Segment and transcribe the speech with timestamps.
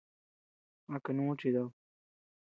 [0.95, 1.67] ¿A kanú chidad?